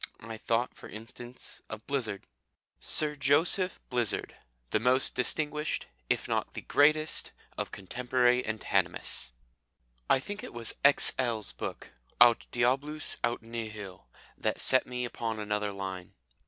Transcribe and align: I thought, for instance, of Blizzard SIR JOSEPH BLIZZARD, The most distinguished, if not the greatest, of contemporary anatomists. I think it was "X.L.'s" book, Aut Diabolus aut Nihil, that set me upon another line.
I 0.23 0.35
thought, 0.35 0.73
for 0.73 0.89
instance, 0.89 1.61
of 1.69 1.85
Blizzard 1.85 2.25
SIR 2.79 3.17
JOSEPH 3.17 3.79
BLIZZARD, 3.91 4.35
The 4.71 4.79
most 4.79 5.13
distinguished, 5.13 5.85
if 6.09 6.27
not 6.27 6.53
the 6.55 6.63
greatest, 6.63 7.31
of 7.55 7.69
contemporary 7.71 8.43
anatomists. 8.43 9.31
I 10.09 10.19
think 10.19 10.43
it 10.43 10.53
was 10.55 10.73
"X.L.'s" 10.83 11.51
book, 11.51 11.91
Aut 12.19 12.47
Diabolus 12.51 13.17
aut 13.23 13.43
Nihil, 13.43 14.07
that 14.39 14.59
set 14.59 14.87
me 14.87 15.05
upon 15.05 15.39
another 15.39 15.71
line. 15.71 16.15